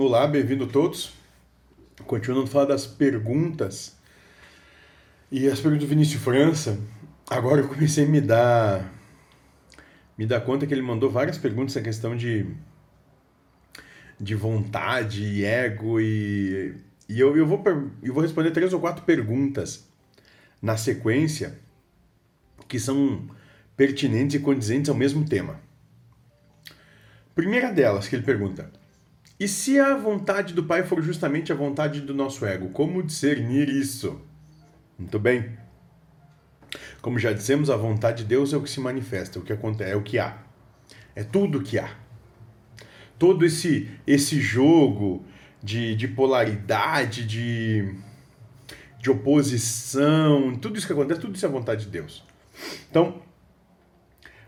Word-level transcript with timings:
Olá, 0.00 0.28
bem-vindo 0.28 0.64
todos. 0.64 1.12
Continuando 2.06 2.46
a 2.46 2.52
falar 2.52 2.66
das 2.66 2.86
perguntas. 2.86 3.96
E 5.28 5.48
as 5.48 5.58
perguntas 5.58 5.88
do 5.88 5.90
Vinícius 5.90 6.22
França, 6.22 6.78
agora 7.28 7.62
eu 7.62 7.68
comecei 7.68 8.04
a 8.04 8.08
me 8.08 8.20
dar 8.20 8.92
me 10.16 10.24
dar 10.24 10.40
conta 10.42 10.68
que 10.68 10.72
ele 10.72 10.82
mandou 10.82 11.10
várias 11.10 11.36
perguntas 11.36 11.76
a 11.76 11.82
questão 11.82 12.16
de 12.16 12.46
de 14.20 14.36
vontade 14.36 15.24
e 15.24 15.44
ego 15.44 16.00
e, 16.00 16.76
e 17.08 17.18
eu, 17.18 17.36
eu, 17.36 17.44
vou, 17.44 17.60
eu 18.00 18.14
vou 18.14 18.22
responder 18.22 18.52
três 18.52 18.72
ou 18.72 18.78
quatro 18.78 19.04
perguntas 19.04 19.84
na 20.62 20.76
sequência 20.76 21.58
que 22.68 22.78
são 22.78 23.28
pertinentes 23.76 24.36
e 24.36 24.38
condizentes 24.38 24.90
ao 24.90 24.94
mesmo 24.94 25.24
tema. 25.28 25.58
Primeira 27.34 27.72
delas 27.72 28.06
que 28.06 28.14
ele 28.14 28.22
pergunta: 28.22 28.77
e 29.38 29.46
se 29.46 29.78
a 29.78 29.96
vontade 29.96 30.52
do 30.52 30.64
Pai 30.64 30.82
for 30.82 31.02
justamente 31.02 31.52
a 31.52 31.54
vontade 31.54 32.00
do 32.00 32.12
nosso 32.12 32.44
ego, 32.44 32.70
como 32.70 33.02
discernir 33.02 33.68
isso? 33.68 34.20
Muito 34.98 35.18
bem. 35.18 35.56
Como 37.00 37.18
já 37.18 37.32
dissemos, 37.32 37.70
a 37.70 37.76
vontade 37.76 38.24
de 38.24 38.28
Deus 38.28 38.52
é 38.52 38.56
o 38.56 38.62
que 38.62 38.70
se 38.70 38.80
manifesta, 38.80 39.38
o 39.38 39.42
que 39.42 39.52
acontece, 39.52 39.92
é 39.92 39.96
o 39.96 40.02
que 40.02 40.18
há. 40.18 40.38
É 41.14 41.22
tudo 41.22 41.58
o 41.58 41.62
que 41.62 41.78
há. 41.78 41.96
Todo 43.18 43.44
esse 43.44 43.90
esse 44.06 44.40
jogo 44.40 45.24
de, 45.62 45.94
de 45.94 46.08
polaridade, 46.08 47.24
de, 47.24 47.94
de 49.00 49.10
oposição, 49.10 50.56
tudo 50.56 50.78
isso 50.78 50.86
que 50.86 50.92
acontece, 50.92 51.20
tudo 51.20 51.34
isso 51.36 51.46
é 51.46 51.48
a 51.48 51.52
vontade 51.52 51.84
de 51.84 51.90
Deus. 51.90 52.24
Então, 52.90 53.22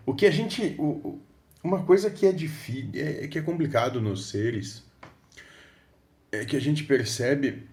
o 0.05 0.15
que 0.15 0.27
a 0.27 0.31
gente. 0.31 0.75
O, 0.79 1.21
uma 1.63 1.83
coisa 1.85 2.11
que 2.11 2.27
é 2.27 2.33
difícil, 2.33 2.91
é, 2.95 3.29
que 3.29 3.39
é 3.39 3.43
complicado 3.43 4.01
nos 4.01 4.29
seres, 4.29 4.85
é 6.33 6.45
que 6.45 6.57
a 6.57 6.61
gente 6.61 6.85
percebe 6.85 7.69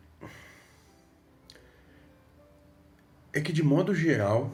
é 3.31 3.39
que 3.39 3.53
de 3.53 3.63
modo 3.63 3.93
geral 3.93 4.51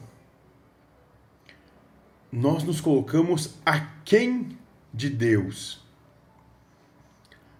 nós 2.30 2.62
nos 2.64 2.80
colocamos 2.80 3.58
aquém 3.64 4.58
de 4.92 5.08
Deus. 5.08 5.82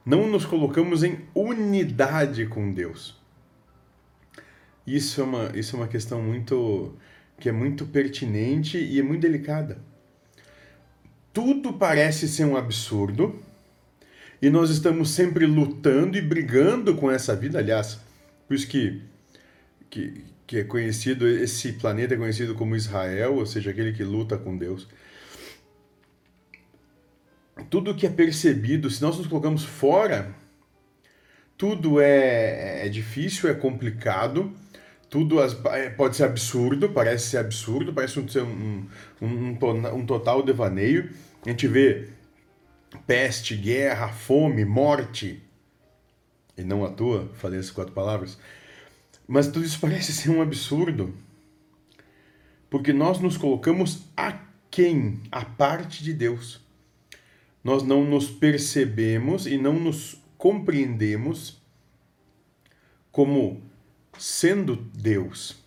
Não 0.04 0.28
nos 0.28 0.44
colocamos 0.44 1.02
em 1.02 1.26
unidade 1.34 2.46
com 2.46 2.72
Deus. 2.72 3.18
Isso 4.86 5.20
é 5.20 5.24
uma, 5.24 5.56
isso 5.56 5.76
é 5.76 5.78
uma 5.78 5.88
questão 5.88 6.20
muito 6.20 6.94
que 7.40 7.48
é 7.48 7.52
muito 7.52 7.86
pertinente 7.86 8.78
e 8.78 9.00
é 9.00 9.02
muito 9.02 9.22
delicada 9.22 9.93
tudo 11.34 11.72
parece 11.72 12.28
ser 12.28 12.44
um 12.44 12.56
absurdo 12.56 13.42
e 14.40 14.48
nós 14.48 14.70
estamos 14.70 15.10
sempre 15.10 15.44
lutando 15.46 16.16
e 16.16 16.22
brigando 16.22 16.94
com 16.94 17.10
essa 17.10 17.34
vida. 17.34 17.58
Aliás, 17.58 17.98
por 18.46 18.54
isso 18.54 18.68
que, 18.68 19.02
que, 19.90 20.24
que 20.46 20.58
é 20.58 20.64
conhecido, 20.64 21.26
esse 21.26 21.72
planeta 21.72 22.14
é 22.14 22.16
conhecido 22.16 22.54
como 22.54 22.76
Israel, 22.76 23.34
ou 23.34 23.44
seja, 23.44 23.70
aquele 23.70 23.92
que 23.92 24.04
luta 24.04 24.38
com 24.38 24.56
Deus. 24.56 24.86
Tudo 27.68 27.94
que 27.94 28.06
é 28.06 28.10
percebido, 28.10 28.88
se 28.88 29.02
nós 29.02 29.18
nos 29.18 29.26
colocamos 29.26 29.64
fora, 29.64 30.32
tudo 31.58 32.00
é, 32.00 32.86
é 32.86 32.88
difícil, 32.88 33.48
é 33.48 33.54
complicado 33.54 34.54
tudo 35.14 35.40
as, 35.40 35.56
é, 35.66 35.90
pode 35.90 36.16
ser 36.16 36.24
absurdo, 36.24 36.88
parece 36.88 37.28
ser 37.28 37.38
absurdo, 37.38 37.92
parece 37.92 38.18
um, 38.18 38.26
um, 38.42 38.86
um, 39.22 39.58
um 39.94 40.04
total 40.04 40.42
devaneio. 40.42 41.08
A 41.46 41.50
gente 41.50 41.68
vê 41.68 42.08
peste, 43.06 43.54
guerra, 43.54 44.08
fome, 44.08 44.64
morte. 44.64 45.40
E 46.58 46.64
não 46.64 46.84
à 46.84 46.90
toa, 46.90 47.30
falei 47.34 47.60
essas 47.60 47.70
quatro 47.70 47.92
palavras. 47.92 48.36
Mas 49.24 49.46
tudo 49.46 49.64
isso 49.64 49.78
parece 49.80 50.12
ser 50.12 50.30
um 50.30 50.42
absurdo. 50.42 51.14
Porque 52.68 52.92
nós 52.92 53.20
nos 53.20 53.36
colocamos 53.36 54.08
a 54.16 54.40
quem? 54.68 55.20
A 55.30 55.44
parte 55.44 56.02
de 56.02 56.12
Deus. 56.12 56.60
Nós 57.62 57.84
não 57.84 58.04
nos 58.04 58.28
percebemos 58.28 59.46
e 59.46 59.58
não 59.58 59.74
nos 59.74 60.20
compreendemos 60.36 61.62
como 63.12 63.62
sendo 64.18 64.76
Deus. 64.76 65.62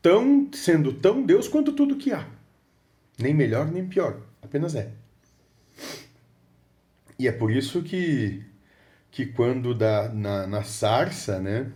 Tão, 0.00 0.50
sendo 0.52 0.92
tão 0.92 1.22
Deus 1.22 1.48
quanto 1.48 1.72
tudo 1.72 1.96
que 1.96 2.12
há. 2.12 2.26
Nem 3.18 3.32
melhor 3.32 3.70
nem 3.70 3.86
pior, 3.86 4.20
apenas 4.42 4.74
é. 4.74 4.90
E 7.18 7.28
é 7.28 7.32
por 7.32 7.50
isso 7.50 7.82
que, 7.82 8.42
que 9.10 9.26
quando 9.26 9.74
dá 9.74 10.08
na, 10.08 10.46
na 10.46 10.62
sarça, 10.62 11.38
né? 11.38 11.70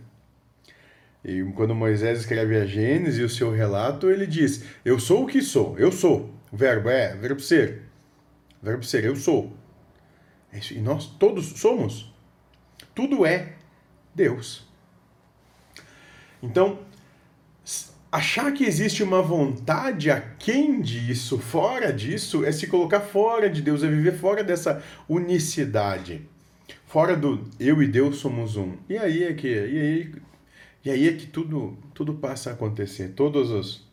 E 1.23 1.43
quando 1.55 1.75
Moisés 1.75 2.19
escreve 2.19 2.55
a 2.57 2.65
Gênesis 2.65 3.19
e 3.19 3.23
o 3.23 3.29
seu 3.29 3.51
relato, 3.51 4.09
ele 4.09 4.25
diz: 4.25 4.63
Eu 4.85 4.99
sou 4.99 5.23
o 5.23 5.27
que 5.27 5.41
sou, 5.41 5.77
eu 5.77 5.91
sou. 5.91 6.33
O 6.51 6.57
verbo 6.57 6.89
é, 6.89 7.15
verbo 7.15 7.41
ser. 7.41 7.83
Verbo 8.61 8.83
ser, 8.83 9.05
eu 9.05 9.15
sou. 9.15 9.53
É 10.51 10.59
e 10.71 10.79
nós 10.79 11.05
todos 11.05 11.45
somos. 11.59 12.13
Tudo 12.95 13.25
é 13.25 13.55
Deus. 14.13 14.68
Então, 16.41 16.79
achar 18.11 18.51
que 18.53 18.63
existe 18.63 19.03
uma 19.03 19.21
vontade 19.21 20.09
aquém 20.09 20.81
disso, 20.81 21.37
fora 21.37 21.91
disso, 21.91 22.43
é 22.43 22.51
se 22.51 22.67
colocar 22.67 23.01
fora 23.01 23.49
de 23.49 23.61
Deus, 23.61 23.83
é 23.83 23.87
viver 23.87 24.17
fora 24.17 24.43
dessa 24.43 24.83
unicidade. 25.07 26.21
Fora 26.87 27.15
do 27.15 27.47
eu 27.59 27.83
e 27.83 27.87
Deus 27.87 28.17
somos 28.17 28.55
um. 28.55 28.77
E 28.87 28.97
aí 28.97 29.23
é 29.23 29.33
que 29.33 29.47
e 29.47 29.79
aí, 29.79 30.15
e 30.85 30.89
aí 30.89 31.07
é 31.07 31.13
que 31.13 31.27
tudo 31.27 31.77
tudo 31.93 32.15
passa 32.15 32.49
a 32.49 32.53
acontecer, 32.53 33.09
todos 33.09 33.51
os 33.51 33.87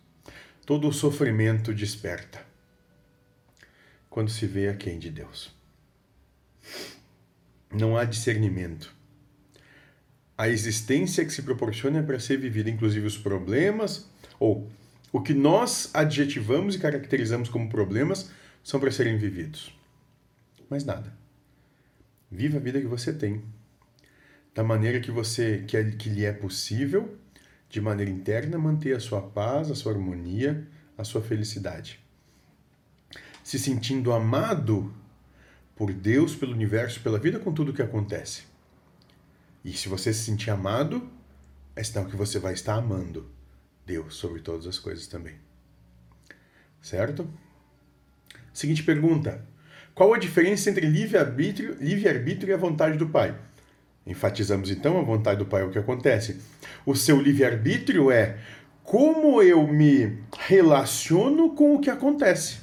todo 0.65 0.89
o 0.89 0.93
sofrimento 0.93 1.75
desperta. 1.75 2.45
Quando 4.09 4.31
se 4.31 4.47
vê 4.47 4.69
aquém 4.69 4.99
de 4.99 5.11
Deus. 5.11 5.55
Não 7.71 7.97
há 7.99 8.05
discernimento 8.05 8.97
a 10.37 10.49
existência 10.49 11.25
que 11.25 11.33
se 11.33 11.43
proporciona 11.43 12.03
para 12.03 12.21
ser 12.21 12.37
vivida, 12.37 12.69
inclusive 12.69 13.07
os 13.07 13.17
problemas, 13.17 14.09
ou 14.39 14.71
o 15.11 15.21
que 15.21 15.33
nós 15.33 15.91
adjetivamos 15.95 16.75
e 16.75 16.79
caracterizamos 16.79 17.49
como 17.49 17.71
problemas, 17.71 18.31
são 18.63 18.79
para 18.79 18.91
serem 18.91 19.17
vividos. 19.17 19.75
Mais 20.69 20.85
nada. 20.85 21.17
Viva 22.31 22.59
a 22.59 22.61
vida 22.61 22.81
que 22.81 22.87
você 22.87 23.13
tem, 23.13 23.43
da 24.55 24.63
maneira 24.63 25.01
que 25.01 25.11
você 25.11 25.65
que, 25.67 25.77
é, 25.77 25.85
que 25.93 26.11
lhe 26.11 26.25
é 26.25 26.33
possível, 26.33 27.17
de 27.71 27.81
maneira 27.81 28.11
interna, 28.11 28.59
manter 28.59 28.95
a 28.95 29.01
sua 29.01 29.23
paz, 29.23 29.71
a 29.71 29.75
sua 29.75 29.93
harmonia, 29.93 30.67
a 30.99 31.05
sua 31.05 31.23
felicidade. 31.23 32.01
Se 33.43 33.59
sentindo 33.59 34.13
amado 34.13 34.93
por 35.75 35.93
Deus, 35.93 36.35
pelo 36.35 36.53
universo, 36.53 37.01
pela 37.01 37.19
vida, 37.19 37.39
com 37.39 37.53
tudo 37.53 37.71
o 37.71 37.75
que 37.75 37.83
acontece 37.83 38.56
e 39.67 39.73
se 39.73 39.89
você 39.89 40.15
se 40.15 40.23
sentir 40.23 40.51
amado, 40.51 41.11
é 41.75 41.83
sinal 41.83 42.07
que 42.07 42.15
você 42.15 42.39
vai 42.39 42.55
estar 42.55 42.75
amando 42.75 43.29
Deus 43.85 44.15
sobre 44.15 44.41
todas 44.41 44.65
as 44.65 44.79
coisas 44.79 45.09
também. 45.09 45.35
Certo? 46.81 47.29
Seguinte 48.55 48.85
pergunta: 48.85 49.45
Qual 49.93 50.15
a 50.15 50.19
diferença 50.19 50.71
entre 50.71 50.87
livre-arbítrio 50.87 51.77
livre 51.81 52.09
-arbítrio 52.09 52.51
e 52.51 52.53
a 52.53 52.57
vontade 52.57 52.97
do 52.97 53.09
Pai? 53.09 53.37
Enfatizamos 54.07 54.71
então 54.71 55.01
a 55.01 55.03
vontade 55.03 55.39
do 55.39 55.47
Pai, 55.47 55.65
o 55.65 55.71
que 55.71 55.79
acontece. 55.79 56.41
O 56.87 56.95
seu 56.95 57.21
livre-arbítrio 57.21 58.13
é 58.13 58.39
como 58.85 59.43
eu 59.43 59.67
me 59.67 60.23
relaciono 60.39 61.57
com 61.57 61.75
o 61.75 61.81
que 61.81 61.91
acontece. 61.91 62.61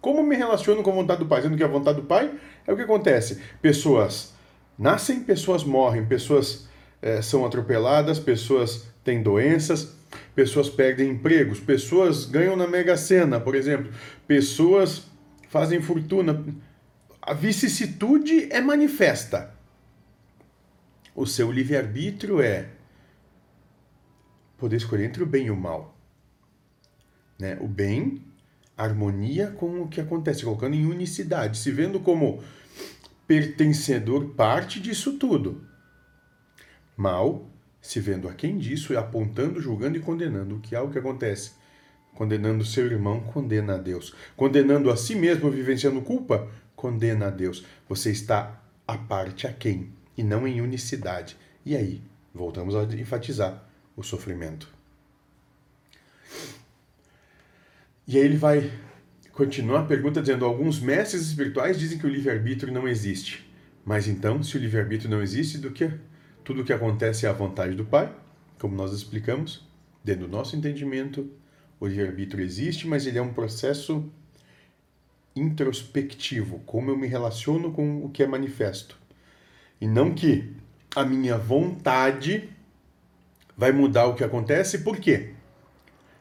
Como 0.00 0.20
me 0.24 0.34
relaciono 0.34 0.82
com 0.82 0.90
a 0.90 0.94
vontade 0.94 1.20
do 1.20 1.26
Pai? 1.26 1.42
Sendo 1.42 1.56
que 1.56 1.62
a 1.62 1.68
vontade 1.68 2.00
do 2.00 2.08
Pai 2.08 2.34
é 2.66 2.72
o 2.72 2.76
que 2.76 2.82
acontece. 2.82 3.40
Pessoas 3.62 4.34
Nascem, 4.80 5.22
pessoas 5.22 5.62
morrem, 5.62 6.06
pessoas 6.06 6.66
é, 7.02 7.20
são 7.20 7.44
atropeladas, 7.44 8.18
pessoas 8.18 8.86
têm 9.04 9.22
doenças, 9.22 9.94
pessoas 10.34 10.70
perdem 10.70 11.10
empregos, 11.10 11.60
pessoas 11.60 12.24
ganham 12.24 12.56
na 12.56 12.66
Mega 12.66 12.96
Sena, 12.96 13.38
por 13.38 13.54
exemplo, 13.54 13.92
pessoas 14.26 15.02
fazem 15.50 15.82
fortuna. 15.82 16.42
A 17.20 17.34
vicissitude 17.34 18.50
é 18.50 18.58
manifesta. 18.62 19.54
O 21.14 21.26
seu 21.26 21.52
livre-arbítrio 21.52 22.40
é 22.40 22.70
poder 24.56 24.76
escolher 24.76 25.04
entre 25.04 25.22
o 25.22 25.26
bem 25.26 25.48
e 25.48 25.50
o 25.50 25.56
mal. 25.56 25.94
Né? 27.38 27.58
O 27.60 27.68
bem, 27.68 28.24
harmonia 28.78 29.48
com 29.48 29.82
o 29.82 29.88
que 29.88 30.00
acontece, 30.00 30.42
colocando 30.42 30.74
em 30.74 30.86
unicidade, 30.86 31.58
se 31.58 31.70
vendo 31.70 32.00
como 32.00 32.42
pertencedor 33.30 34.30
parte 34.30 34.80
disso 34.80 35.12
tudo. 35.12 35.64
Mal, 36.96 37.48
se 37.80 38.00
vendo 38.00 38.28
a 38.28 38.34
quem 38.34 38.58
disso, 38.58 38.98
apontando, 38.98 39.62
julgando 39.62 39.96
e 39.96 40.00
condenando. 40.00 40.56
O 40.56 40.60
que 40.60 40.74
é 40.74 40.80
o 40.80 40.90
que 40.90 40.98
acontece? 40.98 41.52
Condenando 42.12 42.64
seu 42.64 42.86
irmão, 42.86 43.20
condena 43.20 43.76
a 43.76 43.78
Deus. 43.78 44.16
Condenando 44.36 44.90
a 44.90 44.96
si 44.96 45.14
mesmo, 45.14 45.48
vivenciando 45.48 46.02
culpa, 46.02 46.50
condena 46.74 47.28
a 47.28 47.30
Deus. 47.30 47.64
Você 47.88 48.10
está 48.10 48.60
a 48.84 48.98
parte 48.98 49.46
a 49.46 49.52
quem 49.52 49.92
e 50.18 50.24
não 50.24 50.44
em 50.44 50.60
unicidade. 50.60 51.36
E 51.64 51.76
aí, 51.76 52.02
voltamos 52.34 52.74
a 52.74 52.82
enfatizar 52.82 53.64
o 53.96 54.02
sofrimento. 54.02 54.68
E 58.08 58.18
aí 58.18 58.24
ele 58.24 58.36
vai 58.36 58.72
continuar 59.40 59.80
a 59.80 59.86
pergunta 59.86 60.20
dizendo: 60.20 60.44
alguns 60.44 60.78
mestres 60.78 61.22
espirituais 61.22 61.78
dizem 61.78 61.96
que 61.96 62.04
o 62.04 62.10
livre-arbítrio 62.10 62.70
não 62.70 62.86
existe. 62.86 63.50
Mas 63.82 64.06
então, 64.06 64.42
se 64.42 64.54
o 64.54 64.60
livre-arbítrio 64.60 65.10
não 65.10 65.22
existe, 65.22 65.56
do 65.56 65.70
que 65.70 65.90
tudo 66.44 66.60
o 66.60 66.64
que 66.64 66.74
acontece 66.74 67.24
é 67.24 67.28
a 67.30 67.32
vontade 67.32 67.74
do 67.74 67.86
Pai, 67.86 68.14
como 68.58 68.76
nós 68.76 68.92
explicamos, 68.92 69.66
dentro 70.04 70.26
do 70.26 70.30
nosso 70.30 70.54
entendimento, 70.56 71.30
o 71.80 71.86
livre-arbítrio 71.86 72.44
existe, 72.44 72.86
mas 72.86 73.06
ele 73.06 73.16
é 73.16 73.22
um 73.22 73.32
processo 73.32 74.12
introspectivo, 75.34 76.58
como 76.66 76.90
eu 76.90 76.96
me 76.98 77.06
relaciono 77.06 77.72
com 77.72 78.04
o 78.04 78.10
que 78.10 78.22
é 78.22 78.26
manifesto. 78.26 78.98
E 79.80 79.88
não 79.88 80.12
que 80.12 80.52
a 80.94 81.02
minha 81.02 81.38
vontade 81.38 82.50
vai 83.56 83.72
mudar 83.72 84.04
o 84.04 84.14
que 84.14 84.22
acontece, 84.22 84.80
por 84.80 84.98
quê? 84.98 85.32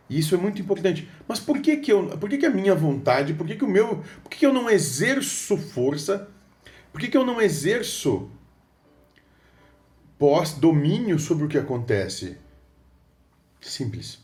Isso 0.09 0.33
é 0.33 0.37
muito 0.37 0.61
importante. 0.61 1.07
Mas 1.27 1.39
por 1.39 1.61
que 1.61 1.77
que 1.77 1.91
eu, 1.91 2.17
por 2.17 2.29
que 2.29 2.37
que 2.37 2.45
a 2.45 2.49
minha 2.49 2.73
vontade, 2.73 3.33
por 3.33 3.45
que 3.45 3.55
que 3.55 3.63
o 3.63 3.69
meu, 3.69 4.03
por 4.23 4.29
que 4.29 4.37
que 4.37 4.45
eu 4.45 4.53
não 4.53 4.69
exerço 4.69 5.55
força? 5.55 6.27
Por 6.91 6.99
que 6.99 7.07
que 7.07 7.17
eu 7.17 7.25
não 7.25 7.39
exerço 7.39 8.31
pós 10.17 10.53
domínio 10.53 11.19
sobre 11.19 11.45
o 11.45 11.47
que 11.47 11.57
acontece? 11.57 12.37
Simples. 13.61 14.19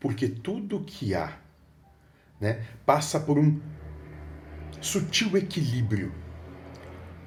Porque 0.00 0.28
tudo 0.28 0.84
que 0.84 1.14
há, 1.14 1.38
né, 2.40 2.64
passa 2.86 3.20
por 3.20 3.38
um 3.38 3.60
sutil 4.80 5.36
equilíbrio 5.36 6.14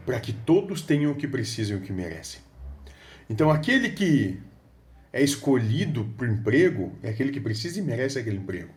para 0.05 0.19
que 0.19 0.33
todos 0.33 0.81
tenham 0.81 1.11
o 1.11 1.15
que 1.15 1.27
precisam 1.27 1.77
e 1.77 1.79
o 1.79 1.83
que 1.83 1.93
merecem. 1.93 2.41
Então 3.29 3.51
aquele 3.51 3.89
que 3.89 4.41
é 5.13 5.21
escolhido 5.21 6.05
para 6.17 6.27
o 6.27 6.31
emprego 6.31 6.97
é 7.03 7.09
aquele 7.09 7.31
que 7.31 7.39
precisa 7.41 7.79
e 7.79 7.81
merece 7.81 8.17
aquele 8.17 8.37
emprego. 8.37 8.71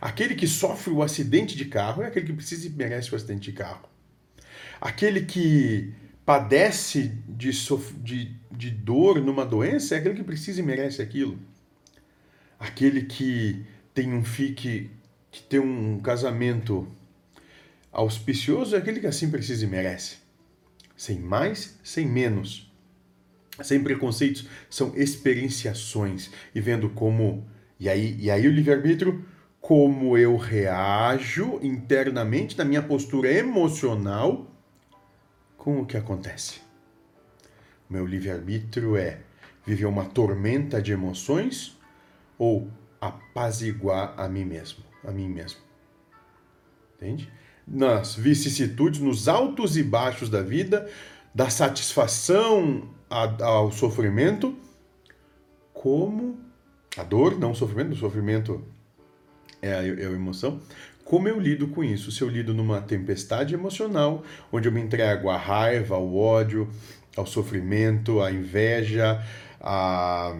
Aquele 0.00 0.34
que 0.34 0.46
sofre 0.46 0.92
o 0.92 1.02
acidente 1.02 1.56
de 1.56 1.64
carro 1.64 2.02
é 2.02 2.06
aquele 2.06 2.26
que 2.26 2.32
precisa 2.32 2.66
e 2.66 2.70
merece 2.70 3.12
o 3.12 3.16
acidente 3.16 3.50
de 3.50 3.56
carro. 3.56 3.88
Aquele 4.80 5.22
que 5.22 5.94
padece 6.26 7.12
de, 7.28 7.50
de, 8.02 8.36
de 8.50 8.70
dor 8.70 9.20
numa 9.20 9.44
doença 9.44 9.94
é 9.94 9.98
aquele 9.98 10.14
que 10.14 10.24
precisa 10.24 10.60
e 10.60 10.62
merece 10.62 11.00
aquilo. 11.00 11.38
Aquele 12.58 13.02
que 13.02 13.64
tem 13.94 14.12
um 14.12 14.24
filho 14.24 14.54
que, 14.54 14.90
que 15.30 15.42
tem 15.42 15.60
um 15.60 15.98
casamento 16.00 16.86
auspicioso 17.90 18.74
é 18.74 18.78
aquele 18.78 19.00
que 19.00 19.06
assim 19.06 19.30
precisa 19.30 19.64
e 19.64 19.68
merece. 19.68 20.16
Sem 20.96 21.18
mais, 21.18 21.78
sem 21.82 22.06
menos 22.06 22.70
sem 23.62 23.82
preconceitos, 23.82 24.48
são 24.68 24.92
experienciações 24.96 26.30
e 26.54 26.60
vendo 26.60 26.90
como 26.90 27.46
e 27.78 27.88
aí 27.88 28.16
e 28.18 28.30
aí 28.30 28.46
o 28.46 28.50
livre-arbítrio 28.50 29.24
como 29.60 30.18
eu 30.18 30.36
reajo 30.36 31.58
internamente 31.62 32.56
na 32.58 32.64
minha 32.64 32.82
postura 32.82 33.32
emocional 33.32 34.50
com 35.56 35.80
o 35.80 35.86
que 35.86 35.96
acontece. 35.96 36.60
Meu 37.88 38.06
livre-arbítrio 38.06 38.96
é 38.96 39.20
viver 39.64 39.86
uma 39.86 40.04
tormenta 40.04 40.82
de 40.82 40.92
emoções 40.92 41.78
ou 42.38 42.68
apaziguar 43.00 44.14
a 44.16 44.28
mim 44.28 44.44
mesmo, 44.44 44.84
a 45.02 45.10
mim 45.10 45.28
mesmo. 45.28 45.60
Entende? 46.96 47.30
Nas 47.66 48.14
vicissitudes, 48.14 49.00
nos 49.00 49.28
altos 49.28 49.76
e 49.76 49.82
baixos 49.82 50.28
da 50.28 50.42
vida, 50.42 50.90
da 51.34 51.48
satisfação 51.48 52.93
ao 53.42 53.70
sofrimento 53.70 54.56
como 55.72 56.38
a 56.96 57.02
dor, 57.02 57.38
não 57.38 57.50
o 57.50 57.54
sofrimento, 57.54 57.92
o 57.92 57.96
sofrimento 57.96 58.64
é 59.60 59.72
a, 59.72 59.86
é 59.86 60.06
a 60.06 60.10
emoção. 60.10 60.60
Como 61.04 61.28
eu 61.28 61.38
lido 61.38 61.68
com 61.68 61.84
isso? 61.84 62.10
Se 62.10 62.22
eu 62.22 62.28
lido 62.28 62.54
numa 62.54 62.80
tempestade 62.80 63.52
emocional, 63.52 64.22
onde 64.50 64.68
eu 64.68 64.72
me 64.72 64.80
entrego 64.80 65.28
à 65.28 65.36
raiva, 65.36 65.96
ao 65.96 66.14
ódio, 66.14 66.68
ao 67.16 67.26
sofrimento, 67.26 68.22
à 68.22 68.32
inveja, 68.32 69.22
à, 69.60 70.34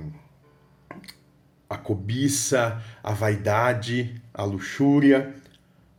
à 1.68 1.76
cobiça, 1.76 2.82
à 3.02 3.12
vaidade, 3.12 4.20
à 4.32 4.44
luxúria, 4.44 5.34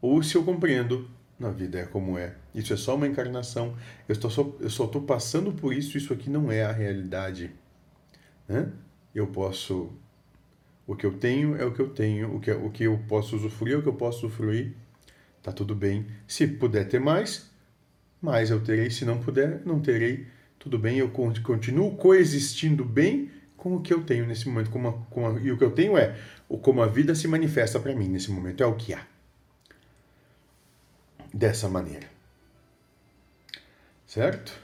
ou 0.01 0.24
se 0.24 0.36
eu 0.36 0.44
compreendo 0.44 1.07
na 1.39 1.49
vida 1.49 1.79
é 1.79 1.85
como 1.85 2.17
é. 2.17 2.33
Isso 2.53 2.73
é 2.73 2.77
só 2.77 2.95
uma 2.95 3.07
encarnação. 3.07 3.75
Eu, 4.07 4.13
estou 4.13 4.29
só, 4.29 4.55
eu 4.59 4.69
só 4.69 4.85
estou 4.85 5.01
passando 5.01 5.51
por 5.51 5.73
isso, 5.73 5.97
isso 5.97 6.13
aqui 6.13 6.29
não 6.29 6.51
é 6.51 6.63
a 6.63 6.71
realidade. 6.71 7.51
Né? 8.47 8.71
Eu 9.13 9.27
posso. 9.27 9.91
O 10.87 10.95
que 10.95 11.05
eu 11.05 11.13
tenho 11.13 11.55
é 11.55 11.65
o 11.65 11.73
que 11.73 11.81
eu 11.81 11.89
tenho, 11.89 12.35
o 12.35 12.39
que, 12.39 12.51
o 12.51 12.69
que 12.69 12.83
eu 12.83 12.97
posso 13.07 13.35
usufruir 13.35 13.73
é 13.73 13.77
o 13.77 13.81
que 13.81 13.89
eu 13.89 13.93
posso 13.93 14.27
usufruir. 14.27 14.73
Tá 15.41 15.51
tudo 15.51 15.75
bem. 15.75 16.07
Se 16.27 16.47
puder 16.47 16.87
ter 16.87 16.99
mais, 16.99 17.51
mais 18.21 18.49
eu 18.49 18.61
terei. 18.63 18.89
Se 18.89 19.03
não 19.03 19.19
puder, 19.19 19.61
não 19.65 19.79
terei. 19.79 20.27
Tudo 20.57 20.79
bem, 20.79 20.97
eu 20.97 21.09
continuo 21.09 21.95
coexistindo 21.95 22.83
bem 22.83 23.29
com 23.57 23.75
o 23.75 23.81
que 23.81 23.93
eu 23.93 24.03
tenho 24.03 24.25
nesse 24.25 24.47
momento. 24.47 24.69
Com 24.69 24.91
com 25.09 25.27
a, 25.27 25.39
e 25.39 25.51
o 25.51 25.57
que 25.57 25.63
eu 25.63 25.71
tenho 25.71 25.97
é 25.97 26.15
como 26.61 26.81
a 26.81 26.88
vida 26.88 27.13
se 27.13 27.27
manifesta 27.27 27.79
para 27.79 27.95
mim 27.95 28.07
nesse 28.07 28.31
momento. 28.31 28.63
É 28.63 28.65
o 28.65 28.75
que 28.75 28.93
há 28.93 29.05
dessa 31.35 31.67
maneira. 31.67 32.07
Certo? 34.07 34.57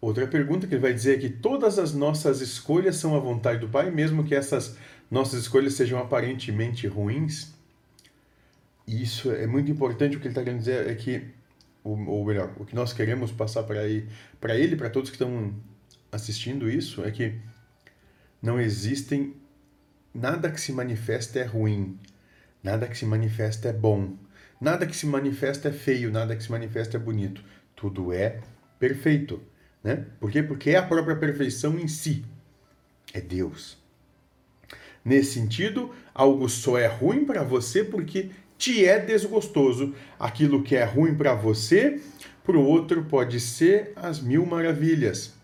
Outra 0.00 0.26
pergunta 0.26 0.66
que 0.66 0.74
ele 0.74 0.82
vai 0.82 0.92
dizer 0.92 1.16
é 1.16 1.20
que 1.20 1.30
todas 1.30 1.78
as 1.78 1.94
nossas 1.94 2.40
escolhas 2.40 2.96
são 2.96 3.14
a 3.14 3.20
vontade 3.20 3.60
do 3.60 3.68
Pai, 3.68 3.90
mesmo 3.92 4.24
que 4.24 4.34
essas 4.34 4.76
nossas 5.08 5.42
escolhas 5.42 5.74
sejam 5.74 6.00
aparentemente 6.00 6.88
ruins. 6.88 7.54
Isso 8.86 9.30
é 9.30 9.46
muito 9.46 9.70
importante. 9.70 10.16
O 10.16 10.20
que 10.20 10.26
ele 10.26 10.32
está 10.32 10.42
querendo 10.42 10.58
dizer 10.58 10.88
é 10.88 10.94
que, 10.96 11.28
ou 11.84 12.24
melhor, 12.24 12.52
o 12.58 12.64
que 12.64 12.74
nós 12.74 12.92
queremos 12.92 13.30
passar 13.30 13.62
para 13.62 13.86
ele, 13.86 14.08
para 14.40 14.56
ele, 14.56 14.74
para 14.74 14.90
todos 14.90 15.10
que 15.10 15.16
estão 15.16 15.54
assistindo 16.10 16.68
isso, 16.68 17.04
é 17.04 17.10
que 17.12 17.38
não 18.42 18.60
existem 18.60 19.34
nada 20.12 20.50
que 20.50 20.60
se 20.60 20.72
manifesta 20.72 21.38
é 21.38 21.44
ruim, 21.44 21.98
nada 22.62 22.88
que 22.88 22.98
se 22.98 23.06
manifesta 23.06 23.68
é 23.68 23.72
bom. 23.72 24.25
Nada 24.60 24.86
que 24.86 24.96
se 24.96 25.06
manifesta 25.06 25.68
é 25.68 25.72
feio, 25.72 26.10
nada 26.10 26.34
que 26.34 26.42
se 26.42 26.50
manifesta 26.50 26.96
é 26.96 27.00
bonito. 27.00 27.42
Tudo 27.74 28.12
é 28.12 28.40
perfeito. 28.78 29.40
Né? 29.84 30.06
Por 30.18 30.30
quê? 30.30 30.42
Porque 30.42 30.70
é 30.70 30.76
a 30.76 30.82
própria 30.82 31.16
perfeição 31.16 31.78
em 31.78 31.86
si. 31.86 32.24
É 33.12 33.20
Deus. 33.20 33.78
Nesse 35.04 35.34
sentido, 35.34 35.94
algo 36.12 36.48
só 36.48 36.78
é 36.78 36.86
ruim 36.86 37.24
para 37.24 37.42
você 37.44 37.84
porque 37.84 38.30
te 38.58 38.84
é 38.84 38.98
desgostoso. 38.98 39.94
Aquilo 40.18 40.62
que 40.62 40.74
é 40.74 40.84
ruim 40.84 41.14
para 41.14 41.34
você, 41.34 42.00
para 42.42 42.56
o 42.56 42.64
outro 42.64 43.04
pode 43.04 43.38
ser 43.38 43.92
as 43.94 44.20
mil 44.20 44.44
maravilhas. 44.44 45.34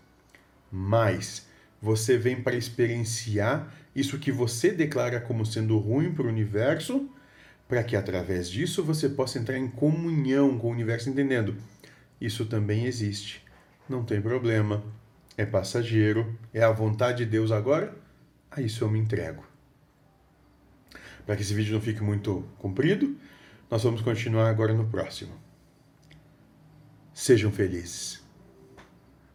Mas 0.71 1.47
você 1.81 2.17
vem 2.17 2.41
para 2.41 2.55
experienciar 2.55 3.73
isso 3.95 4.17
que 4.17 4.31
você 4.31 4.71
declara 4.71 5.21
como 5.21 5.45
sendo 5.45 5.77
ruim 5.77 6.11
para 6.11 6.25
o 6.25 6.29
universo 6.29 7.09
para 7.67 7.83
que 7.83 7.95
através 7.95 8.49
disso 8.49 8.83
você 8.83 9.09
possa 9.09 9.39
entrar 9.39 9.57
em 9.57 9.67
comunhão 9.67 10.57
com 10.57 10.67
o 10.67 10.71
universo, 10.71 11.09
entendendo 11.09 11.55
isso 12.19 12.45
também 12.45 12.85
existe, 12.85 13.43
não 13.89 14.03
tem 14.03 14.21
problema, 14.21 14.83
é 15.37 15.45
passageiro, 15.45 16.37
é 16.53 16.63
a 16.63 16.71
vontade 16.71 17.25
de 17.25 17.29
Deus 17.29 17.51
agora, 17.51 17.93
a 18.49 18.61
isso 18.61 18.83
eu 18.83 18.89
me 18.89 18.99
entrego. 18.99 19.43
Para 21.25 21.35
que 21.35 21.41
esse 21.41 21.53
vídeo 21.53 21.73
não 21.73 21.81
fique 21.81 22.01
muito 22.01 22.47
comprido, 22.57 23.17
nós 23.69 23.83
vamos 23.83 24.01
continuar 24.01 24.49
agora 24.49 24.73
no 24.73 24.87
próximo. 24.87 25.33
Sejam 27.13 27.51
felizes. 27.51 28.22